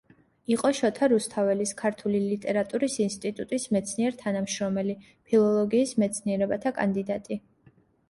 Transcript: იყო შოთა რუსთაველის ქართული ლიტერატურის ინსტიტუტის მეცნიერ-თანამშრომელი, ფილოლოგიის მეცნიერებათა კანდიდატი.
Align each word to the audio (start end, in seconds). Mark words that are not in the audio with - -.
იყო 0.53 0.69
შოთა 0.77 1.09
რუსთაველის 1.11 1.73
ქართული 1.81 2.23
ლიტერატურის 2.31 2.97
ინსტიტუტის 3.07 3.69
მეცნიერ-თანამშრომელი, 3.77 4.99
ფილოლოგიის 5.31 5.97
მეცნიერებათა 6.03 6.77
კანდიდატი. 6.83 7.45